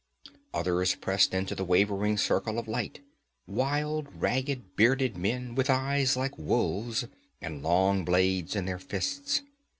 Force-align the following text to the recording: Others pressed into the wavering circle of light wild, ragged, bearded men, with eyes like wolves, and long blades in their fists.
Others 0.55 0.95
pressed 0.95 1.31
into 1.31 1.53
the 1.53 1.63
wavering 1.63 2.17
circle 2.17 2.57
of 2.57 2.67
light 2.67 3.01
wild, 3.45 4.07
ragged, 4.15 4.75
bearded 4.75 5.15
men, 5.15 5.53
with 5.53 5.69
eyes 5.69 6.17
like 6.17 6.39
wolves, 6.39 7.05
and 7.39 7.61
long 7.61 8.03
blades 8.03 8.55
in 8.55 8.65
their 8.65 8.79
fists. 8.79 9.43